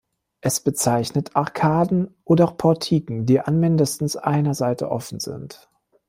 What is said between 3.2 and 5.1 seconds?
die an mindestens einer Seite